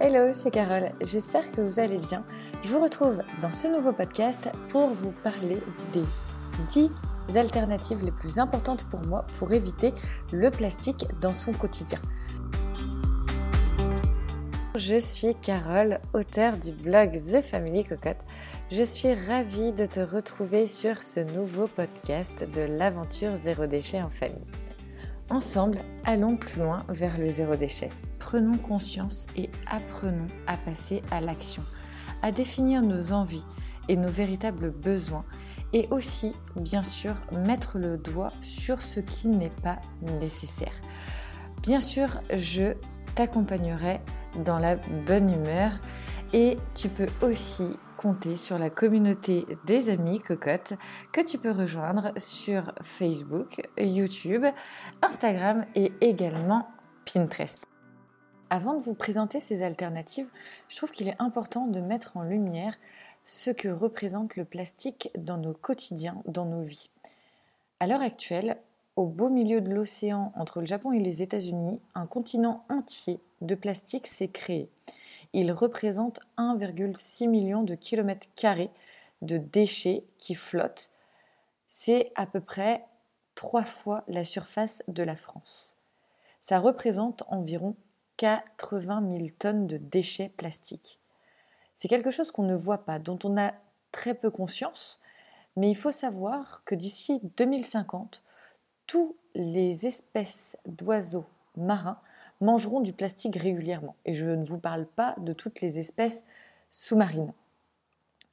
Hello, 0.00 0.30
c'est 0.30 0.52
Carole, 0.52 0.92
j'espère 1.00 1.50
que 1.50 1.60
vous 1.60 1.80
allez 1.80 1.98
bien. 1.98 2.24
Je 2.62 2.68
vous 2.68 2.80
retrouve 2.80 3.20
dans 3.42 3.50
ce 3.50 3.66
nouveau 3.66 3.92
podcast 3.92 4.48
pour 4.68 4.90
vous 4.90 5.10
parler 5.24 5.60
des 5.92 6.04
10 6.68 6.92
alternatives 7.34 8.04
les 8.04 8.12
plus 8.12 8.38
importantes 8.38 8.84
pour 8.84 9.04
moi 9.04 9.26
pour 9.40 9.52
éviter 9.52 9.92
le 10.32 10.52
plastique 10.52 11.04
dans 11.20 11.32
son 11.32 11.52
quotidien. 11.52 11.98
Je 14.76 15.00
suis 15.00 15.34
Carole, 15.34 15.98
auteure 16.14 16.58
du 16.58 16.70
blog 16.70 17.16
The 17.16 17.42
Family 17.42 17.82
Cocotte. 17.82 18.24
Je 18.70 18.84
suis 18.84 19.12
ravie 19.12 19.72
de 19.72 19.84
te 19.84 19.98
retrouver 19.98 20.68
sur 20.68 21.02
ce 21.02 21.18
nouveau 21.18 21.66
podcast 21.66 22.48
de 22.48 22.60
l'aventure 22.60 23.34
zéro 23.34 23.66
déchet 23.66 24.00
en 24.00 24.10
famille. 24.10 24.46
Ensemble, 25.28 25.78
allons 26.04 26.36
plus 26.36 26.60
loin 26.60 26.84
vers 26.88 27.18
le 27.18 27.28
zéro 27.28 27.56
déchet. 27.56 27.90
Prenons 28.28 28.58
conscience 28.58 29.26
et 29.38 29.48
apprenons 29.66 30.26
à 30.46 30.58
passer 30.58 31.00
à 31.10 31.22
l'action, 31.22 31.62
à 32.20 32.30
définir 32.30 32.82
nos 32.82 33.14
envies 33.14 33.46
et 33.88 33.96
nos 33.96 34.10
véritables 34.10 34.70
besoins 34.70 35.24
et 35.72 35.88
aussi, 35.90 36.34
bien 36.54 36.82
sûr, 36.82 37.14
mettre 37.46 37.78
le 37.78 37.96
doigt 37.96 38.32
sur 38.42 38.82
ce 38.82 39.00
qui 39.00 39.28
n'est 39.28 39.48
pas 39.48 39.78
nécessaire. 40.20 40.74
Bien 41.62 41.80
sûr, 41.80 42.20
je 42.36 42.74
t'accompagnerai 43.14 44.02
dans 44.44 44.58
la 44.58 44.76
bonne 45.06 45.32
humeur 45.32 45.80
et 46.34 46.58
tu 46.74 46.90
peux 46.90 47.08
aussi 47.22 47.78
compter 47.96 48.36
sur 48.36 48.58
la 48.58 48.68
communauté 48.68 49.46
des 49.64 49.88
amis 49.88 50.20
cocottes 50.20 50.74
que 51.12 51.22
tu 51.22 51.38
peux 51.38 51.52
rejoindre 51.52 52.12
sur 52.18 52.74
Facebook, 52.82 53.66
YouTube, 53.78 54.44
Instagram 55.00 55.64
et 55.74 55.92
également 56.02 56.68
Pinterest. 57.06 57.66
Avant 58.50 58.74
de 58.74 58.80
vous 58.80 58.94
présenter 58.94 59.40
ces 59.40 59.62
alternatives, 59.62 60.28
je 60.68 60.76
trouve 60.76 60.90
qu'il 60.90 61.08
est 61.08 61.20
important 61.20 61.66
de 61.66 61.80
mettre 61.80 62.16
en 62.16 62.22
lumière 62.22 62.78
ce 63.22 63.50
que 63.50 63.68
représente 63.68 64.36
le 64.36 64.46
plastique 64.46 65.10
dans 65.18 65.36
nos 65.36 65.52
quotidiens, 65.52 66.22
dans 66.26 66.46
nos 66.46 66.62
vies. 66.62 66.88
À 67.78 67.86
l'heure 67.86 68.00
actuelle, 68.00 68.56
au 68.96 69.06
beau 69.06 69.28
milieu 69.28 69.60
de 69.60 69.72
l'océan 69.72 70.32
entre 70.34 70.60
le 70.60 70.66
Japon 70.66 70.92
et 70.92 70.98
les 70.98 71.22
États-Unis, 71.22 71.80
un 71.94 72.06
continent 72.06 72.64
entier 72.70 73.20
de 73.42 73.54
plastique 73.54 74.06
s'est 74.06 74.28
créé. 74.28 74.70
Il 75.34 75.52
représente 75.52 76.20
1,6 76.38 77.28
million 77.28 77.62
de 77.62 77.74
kilomètres 77.74 78.28
carrés 78.34 78.70
de 79.20 79.36
déchets 79.36 80.04
qui 80.16 80.34
flottent. 80.34 80.90
C'est 81.66 82.12
à 82.14 82.24
peu 82.24 82.40
près 82.40 82.86
trois 83.34 83.62
fois 83.62 84.04
la 84.08 84.24
surface 84.24 84.82
de 84.88 85.02
la 85.02 85.16
France. 85.16 85.76
Ça 86.40 86.58
représente 86.58 87.24
environ 87.28 87.76
80 88.18 89.10
000 89.10 89.28
tonnes 89.38 89.66
de 89.66 89.78
déchets 89.78 90.30
plastiques. 90.36 91.00
C'est 91.74 91.88
quelque 91.88 92.10
chose 92.10 92.30
qu'on 92.30 92.42
ne 92.42 92.56
voit 92.56 92.84
pas, 92.84 92.98
dont 92.98 93.18
on 93.24 93.38
a 93.38 93.54
très 93.92 94.14
peu 94.14 94.30
conscience, 94.30 95.00
mais 95.56 95.70
il 95.70 95.76
faut 95.76 95.90
savoir 95.90 96.62
que 96.64 96.74
d'ici 96.74 97.20
2050, 97.36 98.22
toutes 98.86 99.16
les 99.34 99.86
espèces 99.86 100.56
d'oiseaux 100.66 101.26
marins 101.56 102.00
mangeront 102.40 102.80
du 102.80 102.92
plastique 102.92 103.36
régulièrement. 103.36 103.96
Et 104.04 104.14
je 104.14 104.26
ne 104.26 104.44
vous 104.44 104.58
parle 104.58 104.86
pas 104.86 105.14
de 105.18 105.32
toutes 105.32 105.60
les 105.60 105.78
espèces 105.78 106.24
sous-marines. 106.70 107.32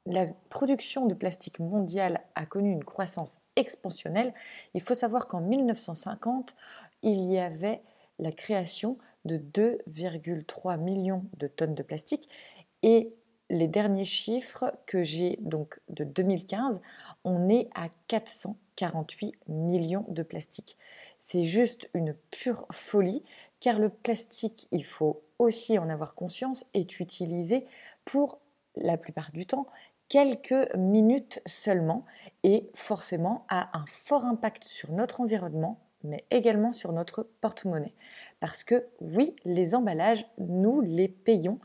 La 0.07 0.25
production 0.49 1.05
de 1.05 1.13
plastique 1.15 1.59
mondiale 1.59 2.21
a 2.35 2.45
connu 2.45 2.71
une 2.71 2.83
croissance 2.83 3.39
expansionnelle. 3.55 4.33
Il 4.73 4.81
faut 4.81 4.93
savoir 4.93 5.27
qu'en 5.27 5.41
1950, 5.41 6.55
il 7.01 7.31
y 7.31 7.39
avait 7.39 7.81
la 8.19 8.31
création 8.31 8.97
de 9.25 9.37
2,3 9.37 10.79
millions 10.79 11.25
de 11.37 11.47
tonnes 11.47 11.75
de 11.75 11.83
plastique 11.83 12.29
et 12.83 13.13
les 13.49 13.67
derniers 13.67 14.05
chiffres 14.05 14.73
que 14.85 15.03
j'ai 15.03 15.37
donc 15.41 15.79
de 15.89 16.03
2015, 16.03 16.81
on 17.23 17.49
est 17.49 17.69
à 17.75 17.89
448 18.07 19.35
millions 19.47 20.05
de 20.07 20.23
plastique. 20.23 20.77
C'est 21.19 21.43
juste 21.43 21.89
une 21.93 22.15
pure 22.31 22.65
folie 22.71 23.23
car 23.59 23.79
le 23.79 23.89
plastique, 23.89 24.67
il 24.71 24.83
faut 24.83 25.21
aussi 25.37 25.77
en 25.77 25.89
avoir 25.89 26.15
conscience, 26.15 26.65
est 26.73 26.99
utilisé 26.99 27.65
pour 28.03 28.39
la 28.75 28.97
plupart 28.97 29.31
du 29.31 29.45
temps 29.45 29.67
quelques 30.07 30.75
minutes 30.75 31.41
seulement 31.45 32.05
et 32.43 32.69
forcément 32.73 33.45
a 33.49 33.77
un 33.77 33.85
fort 33.87 34.25
impact 34.25 34.63
sur 34.63 34.91
notre 34.91 35.21
environnement 35.21 35.79
mais 36.05 36.23
également 36.31 36.71
sur 36.71 36.93
notre 36.93 37.27
porte-monnaie. 37.41 37.93
Parce 38.45 38.63
que 38.63 38.85
oui, 39.01 39.35
les 39.43 39.73
emballages, 39.73 40.23
nous 40.37 40.79
les 40.79 41.07
payons 41.07 41.59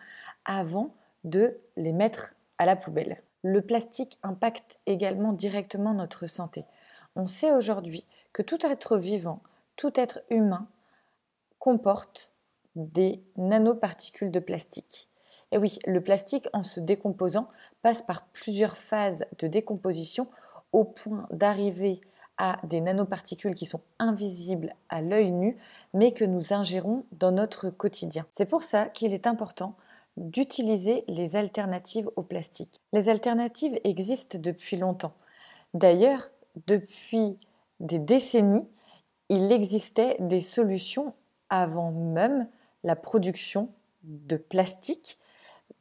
avant 0.46 0.94
de 1.24 1.60
les 1.76 1.92
mettre 1.92 2.32
à 2.56 2.64
la 2.64 2.74
poubelle. 2.74 3.18
Le 3.42 3.60
plastique 3.60 4.16
impacte 4.22 4.78
également 4.86 5.34
directement 5.34 5.92
notre 5.92 6.26
santé. 6.26 6.64
On 7.16 7.26
sait 7.26 7.52
aujourd'hui 7.52 8.06
que 8.32 8.41
tout 8.41 8.64
être 8.64 8.96
vivant, 8.96 9.42
tout 9.76 9.92
être 9.94 10.22
humain 10.30 10.68
comporte 11.58 12.32
des 12.76 13.22
nanoparticules 13.36 14.30
de 14.30 14.41
plastique. 14.41 15.10
Et 15.52 15.58
oui, 15.58 15.78
le 15.86 16.02
plastique, 16.02 16.48
en 16.54 16.62
se 16.62 16.80
décomposant, 16.80 17.48
passe 17.82 18.00
par 18.00 18.26
plusieurs 18.28 18.78
phases 18.78 19.26
de 19.38 19.48
décomposition 19.48 20.30
au 20.72 20.84
point 20.84 21.28
d'arriver 21.30 22.00
à 22.41 22.59
des 22.65 22.81
nanoparticules 22.81 23.55
qui 23.55 23.67
sont 23.67 23.83
invisibles 23.99 24.75
à 24.89 25.03
l'œil 25.03 25.31
nu, 25.31 25.59
mais 25.93 26.12
que 26.12 26.25
nous 26.25 26.55
ingérons 26.55 27.05
dans 27.12 27.33
notre 27.33 27.69
quotidien. 27.69 28.25
C'est 28.31 28.47
pour 28.47 28.65
ça 28.65 28.87
qu'il 28.87 29.12
est 29.12 29.27
important 29.27 29.75
d'utiliser 30.17 31.05
les 31.06 31.37
alternatives 31.37 32.11
au 32.17 32.23
plastique. 32.23 32.81
Les 32.95 33.11
alternatives 33.11 33.78
existent 33.84 34.39
depuis 34.41 34.78
longtemps. 34.78 35.12
D'ailleurs, 35.75 36.31
depuis 36.67 37.37
des 37.78 37.99
décennies, 37.99 38.67
il 39.28 39.53
existait 39.53 40.17
des 40.19 40.41
solutions 40.41 41.12
avant 41.51 41.93
même 41.93 42.49
la 42.84 42.97
production 42.97 43.69
de 44.03 44.37
plastique. 44.37 45.19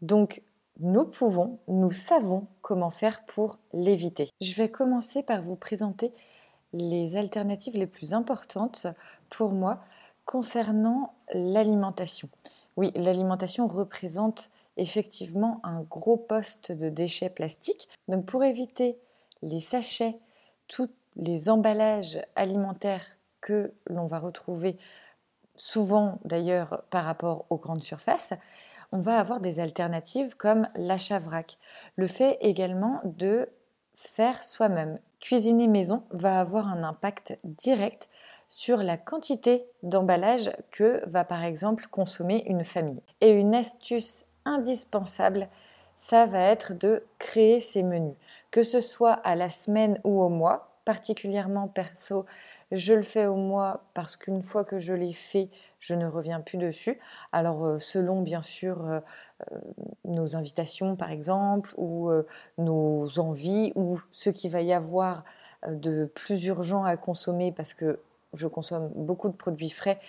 Donc, 0.02 0.42
nous 0.82 1.06
pouvons, 1.06 1.60
nous 1.70 1.92
savons 1.92 2.48
comment 2.62 2.92
faire 2.92 3.26
pour 3.26 3.60
l'éviter. 3.74 4.30
Je 4.42 4.54
vais 4.56 4.70
commencer 4.70 5.24
par 5.24 5.42
vous 5.42 5.56
présenter 5.56 6.14
les 6.74 7.18
alternatives 7.18 7.78
les 7.78 7.88
plus 7.88 8.14
importantes 8.14 8.88
pour 9.30 9.52
moi 9.52 9.80
concernant 10.26 11.14
l'alimentation. 11.34 12.30
Oui, 12.78 12.92
l'alimentation 12.96 13.68
représente 13.68 14.52
effectivement 14.78 15.60
un 15.64 15.82
gros 15.82 16.18
poste 16.18 16.72
de 16.72 16.90
déchets 16.90 17.30
plastiques. 17.30 17.90
Donc 18.08 18.26
pour 18.26 18.44
éviter 18.44 18.98
les 19.42 19.60
sachets, 19.60 20.20
tous 20.68 20.90
les 21.16 21.50
emballages 21.50 22.20
alimentaires 22.36 23.06
que 23.42 23.74
l'on 23.88 24.06
va 24.06 24.20
retrouver 24.20 24.78
souvent 25.56 26.20
d'ailleurs 26.24 26.84
par 26.90 27.04
rapport 27.04 27.46
aux 27.50 27.58
grandes 27.58 27.84
surfaces, 27.84 28.34
on 28.92 29.00
va 29.00 29.20
avoir 29.20 29.40
des 29.40 29.60
alternatives 29.60 30.36
comme 30.36 30.68
l'achat 30.76 31.20
vrac. 31.20 31.58
Le 31.96 32.08
fait 32.08 32.38
également 32.42 33.02
de 33.04 33.50
faire 34.08 34.44
soi-même. 34.44 35.00
Cuisiner 35.20 35.68
maison 35.68 36.04
va 36.12 36.40
avoir 36.40 36.68
un 36.68 36.84
impact 36.84 37.38
direct 37.44 38.10
sur 38.48 38.78
la 38.78 38.98
quantité 38.98 39.66
d'emballage 39.84 40.52
que 40.72 41.02
va 41.08 41.24
par 41.24 41.44
exemple 41.44 41.88
consommer 41.92 42.44
une 42.48 42.64
famille. 42.64 43.04
Et 43.22 43.32
une 43.32 43.54
astuce 43.54 44.26
indispensable, 44.46 45.50
ça 45.96 46.26
va 46.26 46.40
être 46.40 46.74
de 46.74 47.04
créer 47.20 47.60
ces 47.60 47.84
menus, 47.84 48.16
que 48.52 48.64
ce 48.64 48.80
soit 48.80 49.14
à 49.14 49.36
la 49.36 49.50
semaine 49.50 50.00
ou 50.04 50.22
au 50.22 50.30
mois. 50.30 50.66
Particulièrement 50.86 51.68
perso, 51.68 52.26
je 52.72 52.94
le 52.94 53.04
fais 53.04 53.28
au 53.28 53.36
mois 53.36 53.84
parce 53.94 54.16
qu'une 54.16 54.42
fois 54.42 54.64
que 54.64 54.80
je 54.80 54.94
l'ai 54.94 55.14
fait, 55.14 55.50
je 55.80 55.96
ne 55.96 56.06
reviens 56.06 56.42
plus 56.42 56.58
dessus. 56.58 57.00
Alors 57.32 57.66
euh, 57.66 57.80
selon 57.80 58.22
bien 58.22 58.42
sûr 58.42 58.86
euh, 58.86 59.00
euh, 59.52 59.60
nos 60.06 60.36
invitations 60.36 60.96
par 60.96 61.12
exemple, 61.12 61.74
ou 61.78 62.12
nos 62.58 63.20
envies, 63.20 63.72
ou 63.76 64.00
ce 64.12 64.30
qu'il 64.30 64.52
va 64.52 64.62
y 64.62 64.74
avoir 64.74 65.24
de 65.68 66.06
plus 66.06 66.46
urgent 66.46 66.84
à 66.84 66.98
consommer 66.98 67.52
parce 67.52 67.74
que 67.74 68.00
je 68.34 68.48
consomme 68.48 68.92
beaucoup 68.96 69.30
de 69.30 69.36
produits 69.36 69.70
frais 69.70 70.00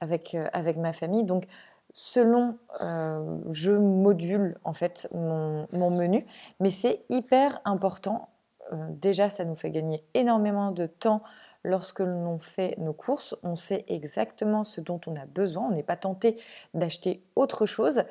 avec, 0.00 0.36
avec 0.52 0.76
ma 0.76 0.92
famille. 0.92 1.24
Donc, 1.24 1.46
selon, 1.92 2.56
je 2.80 3.72
module 3.72 4.58
en 4.64 4.72
fait 4.72 5.08
mon, 5.12 5.66
menu, 5.72 6.26
mais 6.60 6.70
c'est 6.70 7.02
hyper 7.08 7.60
important. 7.64 8.28
Déjà, 8.72 9.30
ça 9.30 9.44
nous 9.44 9.56
fait 9.56 9.70
gagner 9.70 10.04
énormément 10.14 10.70
de 10.70 10.86
temps 10.86 11.22
lorsque 11.64 12.00
l'on 12.00 12.38
fait 12.38 12.76
nos 12.78 12.92
courses. 12.92 13.34
On 13.42 13.56
sait 13.56 13.84
exactement 13.88 14.64
ce 14.64 14.80
dont 14.80 15.00
on 15.06 15.16
a 15.16 15.26
besoin. 15.26 15.68
On 15.68 15.74
n'est 15.74 15.82
pas 15.82 15.96
tenté 15.96 16.38
d'acheter 16.74 17.22
autre 17.36 17.66
chose 17.66 18.04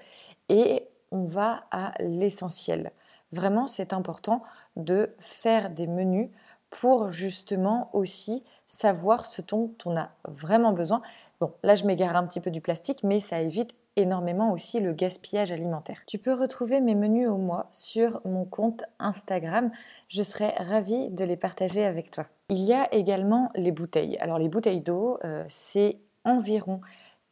et 0.50 0.88
on 1.12 1.26
va 1.26 1.66
à 1.72 1.94
l'essentiel. 2.00 2.92
Vraiment, 3.32 3.68
c'est 3.68 3.94
important 3.94 4.44
de 4.76 5.16
faire 5.20 5.70
des 5.70 5.88
menus 5.88 6.30
pour 6.70 7.10
justement 7.10 7.90
aussi 7.94 8.44
savoir 8.68 9.26
ce 9.26 9.42
dont 9.42 9.74
on 9.86 9.98
a 9.98 10.12
vraiment 10.28 10.74
besoin. 10.74 11.02
Bon, 11.40 11.54
là 11.64 11.76
je 11.76 11.86
m'égare 11.86 12.18
un 12.18 12.28
petit 12.28 12.42
peu 12.42 12.52
du 12.52 12.60
plastique, 12.60 13.02
mais 13.04 13.22
ça 13.22 13.40
évite 13.40 13.72
énormément 13.96 14.52
aussi 14.52 14.82
le 14.82 14.92
gaspillage 14.92 15.54
alimentaire. 15.54 16.02
Tu 16.06 16.18
peux 16.18 16.34
retrouver 16.34 16.82
mes 16.82 16.96
menus 16.96 17.30
au 17.30 17.38
mois 17.38 17.70
sur 17.72 18.20
mon 18.26 18.44
compte 18.44 18.84
Instagram. 19.00 19.72
Je 20.10 20.22
serai 20.22 20.50
ravie 20.50 21.10
de 21.10 21.24
les 21.24 21.38
partager 21.38 21.86
avec 21.86 22.12
toi. 22.12 22.26
Il 22.50 22.60
y 22.60 22.74
a 22.74 22.94
également 22.94 23.52
les 23.56 23.72
bouteilles. 23.72 24.18
Alors 24.18 24.38
les 24.38 24.50
bouteilles 24.50 24.82
d'eau, 24.82 25.18
euh, 25.24 25.46
c'est 25.48 26.00
environ 26.26 26.82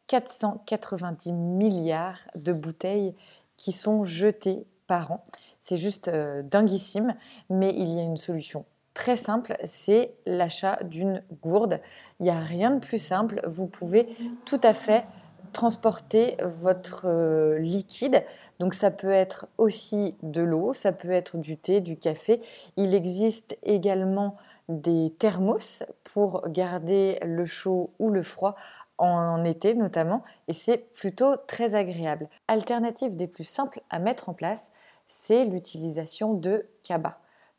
490 0.06 1.32
milliards 1.32 2.30
de 2.34 2.54
bouteilles 2.54 3.14
qui 3.58 3.72
sont 3.72 4.04
jetées 4.04 4.66
par 4.86 5.12
an. 5.12 5.22
C'est 5.60 5.76
juste 5.76 6.08
euh, 6.08 6.42
dinguissime, 6.42 7.14
mais 7.50 7.74
il 7.76 7.92
y 7.94 8.00
a 8.00 8.02
une 8.02 8.16
solution 8.16 8.64
très 9.08 9.16
simple, 9.16 9.56
c'est 9.64 10.12
l'achat 10.26 10.80
d'une 10.84 11.22
gourde. 11.42 11.80
Il 12.20 12.24
n'y 12.24 12.30
a 12.30 12.40
rien 12.40 12.72
de 12.72 12.78
plus 12.78 12.98
simple. 12.98 13.40
Vous 13.46 13.66
pouvez 13.66 14.06
tout 14.44 14.60
à 14.62 14.74
fait 14.74 15.06
transporter 15.54 16.36
votre 16.44 17.06
euh, 17.06 17.58
liquide. 17.58 18.22
Donc 18.58 18.74
ça 18.74 18.90
peut 18.90 19.10
être 19.10 19.46
aussi 19.56 20.14
de 20.22 20.42
l'eau, 20.42 20.74
ça 20.74 20.92
peut 20.92 21.10
être 21.10 21.38
du 21.38 21.56
thé, 21.56 21.80
du 21.80 21.96
café. 21.96 22.42
Il 22.76 22.94
existe 22.94 23.56
également 23.62 24.36
des 24.68 25.14
thermos 25.18 25.84
pour 26.04 26.46
garder 26.46 27.18
le 27.24 27.46
chaud 27.46 27.94
ou 27.98 28.10
le 28.10 28.22
froid 28.22 28.56
en 28.98 29.42
été 29.42 29.72
notamment, 29.72 30.22
et 30.48 30.52
c'est 30.52 30.92
plutôt 30.92 31.36
très 31.46 31.74
agréable. 31.74 32.28
Alternative 32.46 33.16
des 33.16 33.26
plus 33.26 33.44
simples 33.44 33.80
à 33.88 34.00
mettre 34.00 34.28
en 34.28 34.34
place, 34.34 34.70
c'est 35.06 35.46
l'utilisation 35.46 36.34
de 36.34 36.66
cabas, 36.82 37.16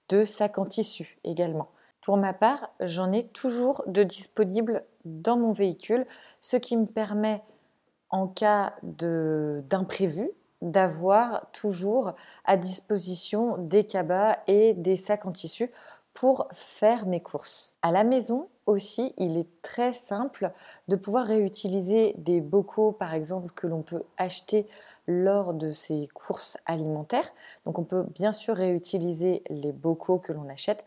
de 0.10 0.26
sacs 0.26 0.58
en 0.58 0.66
tissu 0.66 1.18
également. 1.24 1.70
Pour 2.02 2.18
ma 2.18 2.34
part, 2.34 2.70
j'en 2.80 3.12
ai 3.12 3.28
toujours 3.28 3.84
de 3.88 4.04
disponibles 4.04 4.84
dans 5.06 5.38
mon 5.38 5.52
véhicule, 5.52 6.06
ce 6.42 6.58
qui 6.58 6.78
me 6.78 6.86
permet, 6.86 7.42
en 8.10 8.28
cas 8.28 8.74
d'imprévu, 8.84 10.32
d'avoir 10.62 11.50
toujours 11.52 12.14
à 12.46 12.58
disposition 12.58 13.58
des 13.58 13.86
cabas 13.86 14.38
et 14.48 14.74
des 14.74 14.96
sacs 14.96 15.26
en 15.26 15.32
tissu 15.32 15.72
pour 16.14 16.48
faire 16.52 17.06
mes 17.06 17.22
courses. 17.22 17.76
À 17.82 17.92
la 17.92 18.04
maison 18.04 18.50
aussi, 18.66 19.14
il 19.18 19.38
est 19.38 19.48
très 19.62 19.94
simple 19.94 20.52
de 20.88 20.96
pouvoir 20.96 21.26
réutiliser 21.26 22.14
des 22.18 22.42
bocaux 22.42 22.92
par 22.92 23.14
exemple 23.14 23.54
que 23.54 23.68
l'on 23.68 23.84
peut 23.84 24.04
acheter 24.18 24.68
lors 25.10 25.54
de 25.54 25.72
ces 25.72 26.08
courses 26.14 26.58
alimentaires. 26.68 27.34
Donc 27.66 27.80
on 27.80 27.84
peut 27.84 28.06
bien 28.14 28.32
sûr 28.32 28.56
réutiliser 28.56 29.44
les 29.50 29.72
bocaux 29.72 30.20
que 30.20 30.32
l'on 30.32 30.48
achète 30.48 30.86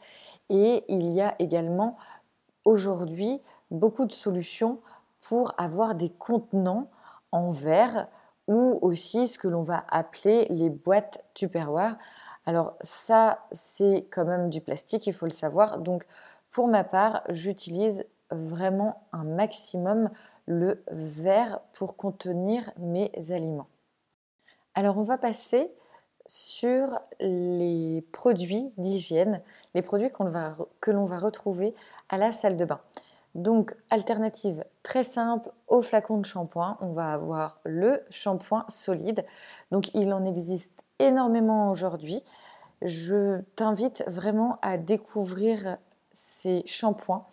et 0.48 0.84
il 0.88 1.10
y 1.10 1.20
a 1.20 1.34
également 1.40 1.98
aujourd'hui 2.64 3.42
beaucoup 3.72 4.06
de 4.06 4.12
solutions 4.12 4.78
pour 5.28 5.52
avoir 5.58 5.94
des 5.96 6.10
contenants 6.10 6.88
en 7.32 7.50
verre 7.50 8.06
ou 8.46 8.78
aussi 8.80 9.26
ce 9.26 9.38
que 9.38 9.48
l'on 9.48 9.62
va 9.62 9.84
appeler 9.88 10.46
les 10.50 10.70
boîtes 10.70 11.24
Tupperware 11.34 11.96
alors 12.44 12.76
ça, 12.80 13.46
c'est 13.52 14.06
quand 14.10 14.24
même 14.24 14.50
du 14.50 14.60
plastique, 14.60 15.06
il 15.06 15.12
faut 15.12 15.26
le 15.26 15.30
savoir. 15.30 15.78
Donc 15.78 16.06
pour 16.50 16.68
ma 16.68 16.84
part, 16.84 17.22
j'utilise 17.28 18.04
vraiment 18.30 19.06
un 19.12 19.24
maximum 19.24 20.10
le 20.46 20.82
verre 20.90 21.60
pour 21.72 21.96
contenir 21.96 22.72
mes 22.78 23.12
aliments. 23.30 23.68
Alors 24.74 24.98
on 24.98 25.02
va 25.02 25.18
passer 25.18 25.70
sur 26.26 26.98
les 27.20 28.04
produits 28.12 28.72
d'hygiène, 28.78 29.42
les 29.74 29.82
produits 29.82 30.10
que 30.10 30.90
l'on 30.90 31.04
va 31.04 31.18
retrouver 31.18 31.74
à 32.08 32.18
la 32.18 32.32
salle 32.32 32.56
de 32.56 32.64
bain. 32.64 32.80
Donc, 33.34 33.74
alternative 33.90 34.64
très 34.82 35.04
simple 35.04 35.50
au 35.68 35.80
flacon 35.80 36.18
de 36.18 36.26
shampoing, 36.26 36.76
on 36.80 36.92
va 36.92 37.12
avoir 37.12 37.60
le 37.64 38.02
shampoing 38.10 38.66
solide. 38.68 39.24
Donc, 39.70 39.90
il 39.94 40.12
en 40.12 40.24
existe 40.26 40.70
énormément 40.98 41.70
aujourd'hui. 41.70 42.22
Je 42.82 43.40
t'invite 43.56 44.04
vraiment 44.06 44.58
à 44.60 44.76
découvrir 44.76 45.78
ces 46.12 46.62
shampoings. 46.66 47.24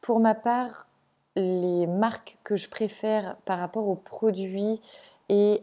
Pour 0.00 0.20
ma 0.20 0.34
part, 0.34 0.86
les 1.34 1.86
marques 1.86 2.38
que 2.44 2.54
je 2.54 2.68
préfère 2.68 3.36
par 3.44 3.58
rapport 3.58 3.88
aux 3.88 3.96
produits 3.96 4.80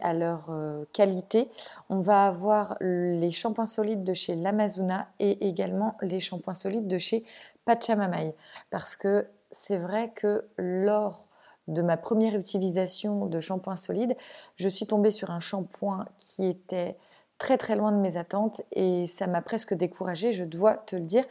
à 0.00 0.14
leur 0.14 0.46
euh, 0.50 0.84
qualité, 0.92 1.50
on 1.88 2.00
va 2.00 2.26
avoir 2.26 2.76
les 2.80 3.30
shampoings 3.30 3.66
solides 3.66 4.04
de 4.04 4.14
chez 4.14 4.34
L'Amazona 4.34 5.08
et 5.18 5.48
également 5.48 5.96
les 6.02 6.20
shampoings 6.20 6.54
solides 6.54 6.88
de 6.88 6.98
chez 6.98 7.24
Pachamamai. 7.64 8.34
Parce 8.70 8.96
que 8.96 9.26
c'est 9.50 9.78
vrai 9.78 10.12
que 10.14 10.46
lors 10.56 11.26
de 11.66 11.82
ma 11.82 11.96
première 11.96 12.34
utilisation 12.34 13.26
de 13.26 13.40
shampoing 13.40 13.76
solide, 13.76 14.16
je 14.56 14.68
suis 14.68 14.86
tombée 14.86 15.10
sur 15.10 15.30
un 15.30 15.40
shampoing 15.40 16.06
qui 16.16 16.46
était 16.46 16.96
très 17.36 17.58
très 17.58 17.76
loin 17.76 17.92
de 17.92 17.98
mes 17.98 18.16
attentes 18.16 18.62
et 18.72 19.06
ça 19.06 19.26
m'a 19.26 19.42
presque 19.42 19.74
découragée, 19.74 20.32
je 20.32 20.44
dois 20.44 20.76
te 20.76 20.96
le 20.96 21.04
dire. 21.04 21.24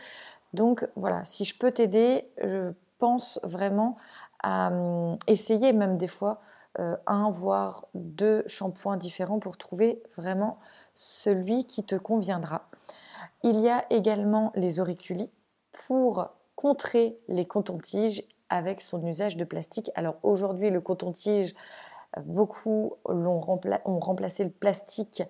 Donc 0.53 0.87
voilà, 0.95 1.25
si 1.25 1.43
je 1.43 1.57
peux 1.57 1.71
t'aider, 1.71 2.29
je 2.41 2.71
pense 2.99 3.39
vraiment 3.43 3.97
à 4.43 4.67
hum, 4.67 5.17
essayer 5.27 5.73
même 5.73 5.97
des 5.97 6.07
fois 6.07 6.39
un 6.77 7.29
voire 7.29 7.87
deux 7.93 8.43
shampoings 8.47 8.97
différents 8.97 9.39
pour 9.39 9.57
trouver 9.57 10.03
vraiment 10.15 10.59
celui 10.93 11.65
qui 11.65 11.83
te 11.83 11.95
conviendra. 11.95 12.69
Il 13.43 13.59
y 13.59 13.69
a 13.69 13.85
également 13.89 14.51
les 14.55 14.79
auriculis 14.79 15.31
pour 15.71 16.29
contrer 16.55 17.17
les 17.27 17.45
cotons-tiges 17.45 18.23
avec 18.49 18.81
son 18.81 19.05
usage 19.05 19.37
de 19.37 19.43
plastique. 19.43 19.91
Alors 19.95 20.15
aujourd'hui, 20.23 20.69
le 20.69 20.81
coton-tige, 20.81 21.55
beaucoup 22.23 22.93
ont 23.05 23.99
remplacé 23.99 24.43
le 24.43 24.49
plastique 24.49 25.23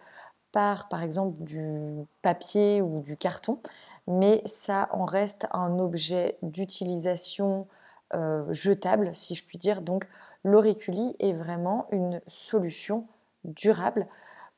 par 0.90 1.04
exemple 1.04 1.38
du 1.44 2.06
papier 2.22 2.82
ou 2.82 3.02
du 3.02 3.16
carton, 3.16 3.60
mais 4.08 4.42
ça 4.46 4.90
en 4.92 5.06
reste 5.06 5.48
un 5.52 5.78
objet 5.78 6.38
d'utilisation 6.42 7.62
euh, 7.62 7.74
jetable, 8.14 9.14
si 9.14 9.36
je 9.36 9.46
puis 9.46 9.58
dire. 9.58 9.82
Donc 9.82 10.08
l'auriculi 10.44 11.16
est 11.20 11.34
vraiment 11.34 11.88
une 11.92 12.22
solution 12.28 13.08
durable. 13.44 14.08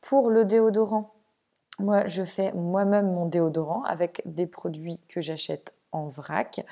Pour 0.01 0.29
le 0.29 0.45
déodorant, 0.45 1.13
moi 1.79 2.05
je 2.05 2.23
fais 2.23 2.51
moi-même 2.53 3.11
mon 3.11 3.25
déodorant 3.25 3.83
avec 3.83 4.21
des 4.25 4.47
produits 4.47 5.01
que 5.07 5.21
j'achète 5.21 5.73
en 5.91 6.07
vrac. 6.07 6.65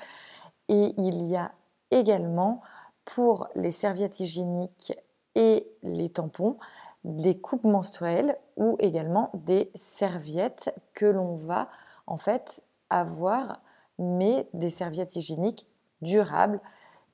Et 0.69 0.93
il 0.97 1.23
y 1.27 1.35
a 1.35 1.51
également 1.91 2.61
pour 3.05 3.47
les 3.55 3.71
serviettes 3.71 4.19
hygiéniques 4.19 4.93
et 5.35 5.67
les 5.83 6.09
tampons 6.09 6.57
des 7.03 7.39
coupes 7.39 7.63
menstruelles 7.63 8.37
ou 8.57 8.75
également 8.79 9.29
des 9.33 9.71
serviettes 9.75 10.73
que 10.93 11.05
l'on 11.05 11.35
va 11.35 11.69
en 12.05 12.17
fait 12.17 12.63
avoir, 12.89 13.61
mais 13.97 14.47
des 14.53 14.69
serviettes 14.69 15.15
hygiéniques 15.15 15.67
durables 16.01 16.59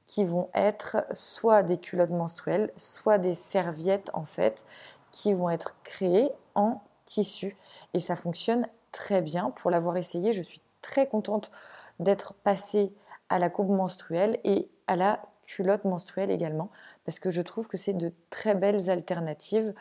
qui 0.06 0.26
vont 0.26 0.50
être 0.54 1.06
soit 1.14 1.64
des 1.64 1.78
culottes 1.78 2.10
menstruelles, 2.10 2.72
soit 2.78 3.18
des 3.18 3.34
serviettes 3.34 4.10
en 4.14 4.26
fait 4.26 4.66
qui 5.12 5.34
vont 5.34 5.50
être 5.50 5.76
créées 5.84 6.32
en 6.56 6.82
tissu. 7.06 7.56
Et 7.94 8.00
ça 8.00 8.16
fonctionne 8.16 8.68
très 8.92 9.22
bien. 9.22 9.52
Pour 9.52 9.72
l'avoir 9.72 9.98
essayé, 9.98 10.34
je 10.34 10.42
suis 10.42 10.62
très 10.82 11.08
contente 11.08 11.52
d'être 12.00 12.34
passée 12.34 12.94
à 13.30 13.40
la 13.40 13.50
coupe 13.50 13.70
menstruelle 13.70 14.40
et 14.44 14.70
à 14.88 14.96
la 14.96 15.22
culotte 15.46 15.86
menstruelle 15.86 16.32
également, 16.32 16.70
parce 17.06 17.20
que 17.20 17.30
je 17.30 17.42
trouve 17.42 17.68
que 17.68 17.78
c'est 17.78 17.94
de 17.94 18.14
très 18.30 18.56
belles 18.56 18.90
alternatives. 18.90 19.74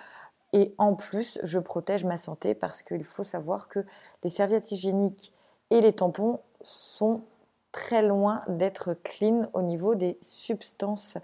Et 0.52 0.74
en 0.76 0.94
plus, 0.94 1.38
je 1.44 1.58
protège 1.58 2.04
ma 2.04 2.16
santé 2.16 2.54
parce 2.54 2.82
qu'il 2.82 3.04
faut 3.04 3.24
savoir 3.24 3.68
que 3.68 3.84
les 4.22 4.30
serviettes 4.30 4.70
hygiéniques 4.70 5.32
et 5.70 5.80
les 5.80 5.94
tampons 5.94 6.40
sont 6.60 7.22
très 7.72 8.02
loin 8.02 8.42
d'être 8.48 8.94
clean 9.02 9.48
au 9.54 9.62
niveau 9.62 9.94
des 9.94 10.18
substances 10.20 11.18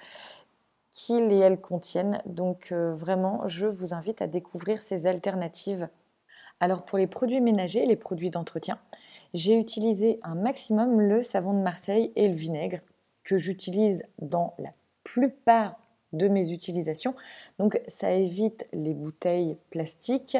qu'ils 0.91 1.31
et 1.33 1.39
elles 1.39 1.61
contiennent. 1.61 2.21
Donc 2.27 2.73
euh, 2.73 2.93
vraiment, 2.93 3.47
je 3.47 3.67
vous 3.67 3.95
invite 3.95 4.23
à 4.23 4.27
découvrir 4.27 4.83
ces 4.83 5.07
alternatives. 5.07 5.89
Alors 6.61 6.85
pour 6.85 6.99
les 6.99 7.07
produits 7.07 7.41
ménagers, 7.41 7.87
les 7.87 7.97
produits 7.97 8.31
d'entretien, 8.31 8.79
j'ai 9.35 9.57
utilisé 9.57 10.19
un 10.23 10.35
maximum 10.35 11.01
le 11.01 11.23
savon 11.23 11.53
de 11.53 11.63
Marseille 11.63 12.13
et 12.17 12.27
le 12.27 12.35
vinaigre 12.35 12.81
que 13.23 13.39
j'utilise 13.39 14.03
dans 14.21 14.55
la 14.59 14.71
plupart 15.05 15.79
de 16.13 16.29
mes 16.29 16.53
utilisations. 16.53 17.15
Donc 17.59 17.81
ça 17.87 18.13
évite 18.13 18.67
les 18.73 18.95
bouteilles 18.95 19.57
plastiques, 19.71 20.39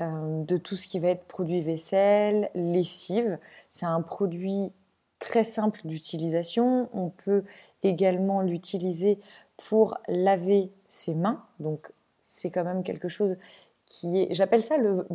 euh, 0.00 0.42
de 0.44 0.56
tout 0.56 0.74
ce 0.74 0.88
qui 0.88 0.98
va 0.98 1.08
être 1.10 1.24
produit 1.24 1.60
vaisselle, 1.60 2.50
lessive. 2.54 3.38
C'est 3.68 3.86
un 3.86 4.00
produit 4.00 4.72
très 5.24 5.42
simple 5.42 5.80
d'utilisation. 5.86 6.90
On 6.92 7.08
peut 7.08 7.44
également 7.82 8.42
l'utiliser 8.42 9.18
pour 9.56 9.96
laver 10.06 10.70
ses 10.86 11.14
mains. 11.14 11.42
Donc 11.60 11.90
c'est 12.20 12.50
quand 12.50 12.64
même 12.64 12.82
quelque 12.82 13.08
chose 13.08 13.36
qui 13.86 14.20
est, 14.20 14.34
j'appelle 14.34 14.62
ça 14.62 14.76
le, 14.76 15.06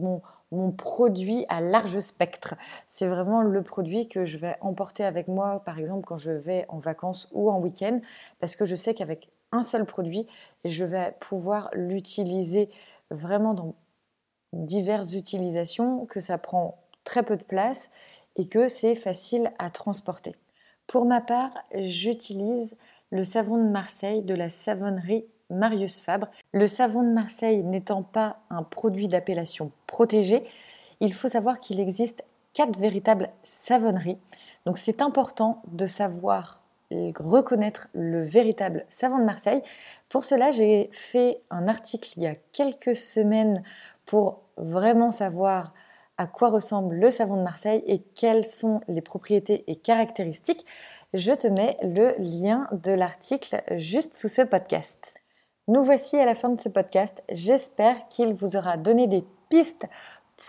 mon, 0.51 0.71
produit 0.71 1.45
à 1.47 1.61
large 1.61 1.99
spectre. 1.99 2.55
C'est 2.87 3.07
vraiment 3.07 3.43
le 3.43 3.61
produit 3.61 4.07
que 4.07 4.25
je 4.25 4.39
vais 4.39 4.55
emporter 4.61 5.03
avec 5.03 5.27
moi, 5.27 5.61
par 5.63 5.77
exemple, 5.77 6.05
quand 6.05 6.17
je 6.17 6.31
vais 6.31 6.65
en 6.69 6.79
vacances 6.79 7.27
ou 7.31 7.51
en 7.51 7.59
week-end, 7.59 8.01
parce 8.39 8.55
que 8.55 8.65
je 8.65 8.75
sais 8.75 8.95
qu'avec 8.95 9.29
un 9.51 9.61
seul 9.61 9.85
produit 9.85 10.25
je 10.65 10.85
vais 10.85 11.15
pouvoir 11.19 11.69
l'utiliser 11.73 12.69
vraiment 13.11 13.53
dans 13.53 13.75
diverses 14.53 15.13
utilisations, 15.13 16.07
que 16.07 16.19
ça 16.19 16.39
prend 16.39 16.79
très 17.03 17.21
peu 17.21 17.37
de 17.37 17.43
place 17.43 17.91
et 18.39 18.47
que 18.47 18.69
c'est 18.69 18.95
facile 18.95 19.51
à 19.59 19.69
transporter. 19.69 20.35
Pour 20.87 21.05
ma 21.05 21.21
part, 21.21 21.51
j'utilise 21.75 22.75
le 23.11 23.23
savon 23.23 23.57
de 23.57 23.69
Marseille 23.69 24.21
de 24.21 24.33
la 24.33 24.49
savonnerie 24.49 25.25
Marius 25.49 25.99
Fabre. 25.99 26.29
Le 26.53 26.65
savon 26.65 27.03
de 27.03 27.11
Marseille 27.11 27.63
n'étant 27.63 28.01
pas 28.01 28.39
un 28.49 28.63
produit 28.63 29.09
d'appellation 29.09 29.71
protégée, 29.87 30.45
il 31.01 31.13
faut 31.13 31.27
savoir 31.27 31.57
qu'il 31.57 31.79
existe 31.79 32.23
quatre 32.53 32.77
véritables 32.77 33.29
savonneries. 33.43 34.17
Donc 34.65 34.77
c'est 34.77 35.01
important 35.01 35.61
de 35.67 35.85
savoir 35.85 36.61
reconnaître 36.91 37.87
le 37.93 38.23
véritable 38.23 38.85
savon 38.89 39.19
de 39.19 39.23
Marseille. 39.23 39.61
Pour 40.07 40.23
cela, 40.23 40.51
j'ai 40.51 40.89
fait 40.91 41.41
un 41.49 41.67
article 41.67 42.09
il 42.17 42.23
y 42.23 42.27
a 42.27 42.35
quelques 42.53 42.95
semaines 42.95 43.63
pour 44.05 44.41
vraiment 44.57 45.11
savoir 45.11 45.73
à 46.19 46.27
quoi 46.27 46.49
ressemble 46.49 46.95
le 46.95 47.09
savon 47.11 47.37
de 47.37 47.43
Marseille 47.43 47.81
et 47.87 48.01
quelles 48.13 48.45
sont 48.45 48.81
les 48.89 49.01
propriétés 49.01 49.63
et 49.67 49.77
caractéristiques. 49.77 50.65
Je 51.13 51.31
te 51.31 51.47
mets 51.47 51.77
le 51.81 52.13
lien 52.19 52.67
de 52.73 52.91
l'article 52.91 53.63
juste 53.77 54.13
sous 54.15 54.27
ce 54.27 54.41
podcast. 54.41 55.13
Nous 55.69 55.81
voici 55.81 56.17
à 56.17 56.25
la 56.25 56.35
fin 56.35 56.49
de 56.49 56.59
ce 56.59 56.67
podcast. 56.67 57.23
J'espère 57.29 58.05
qu'il 58.09 58.33
vous 58.33 58.57
aura 58.57 58.75
donné 58.75 59.07
des 59.07 59.23
pistes 59.49 59.87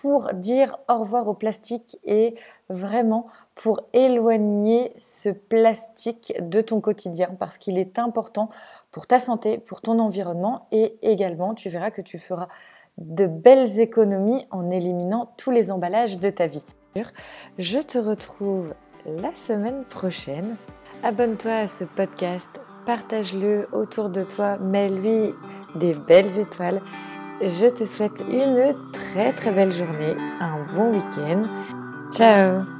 pour 0.00 0.34
dire 0.34 0.76
au 0.88 0.98
revoir 0.98 1.28
au 1.28 1.34
plastique 1.34 1.98
et 2.02 2.34
vraiment 2.70 3.26
pour 3.54 3.80
éloigner 3.92 4.94
ce 4.98 5.28
plastique 5.28 6.32
de 6.40 6.60
ton 6.60 6.80
quotidien 6.80 7.30
parce 7.38 7.58
qu'il 7.58 7.78
est 7.78 7.98
important 7.98 8.48
pour 8.90 9.06
ta 9.06 9.18
santé, 9.18 9.58
pour 9.58 9.82
ton 9.82 9.98
environnement 9.98 10.66
et 10.72 10.96
également 11.02 11.54
tu 11.54 11.68
verras 11.68 11.90
que 11.90 12.02
tu 12.02 12.18
feras 12.18 12.48
de 12.98 13.26
belles 13.26 13.80
économies 13.80 14.46
en 14.50 14.70
éliminant 14.70 15.32
tous 15.36 15.50
les 15.50 15.70
emballages 15.70 16.18
de 16.18 16.30
ta 16.30 16.46
vie. 16.46 16.64
Je 17.58 17.78
te 17.78 17.98
retrouve 17.98 18.74
la 19.06 19.34
semaine 19.34 19.84
prochaine. 19.84 20.56
Abonne-toi 21.02 21.52
à 21.52 21.66
ce 21.66 21.84
podcast 21.84 22.60
partage-le 22.84 23.68
autour 23.72 24.08
de 24.08 24.24
toi, 24.24 24.58
mets-lui 24.58 25.34
des 25.74 25.94
belles 25.94 26.38
étoiles. 26.38 26.80
Je 27.40 27.66
te 27.66 27.84
souhaite 27.84 28.24
une 28.28 28.74
très 28.92 29.32
très 29.32 29.52
belle 29.52 29.72
journée, 29.72 30.14
un 30.40 30.64
bon 30.74 30.90
week-end. 30.90 31.44
Ciao 32.10 32.79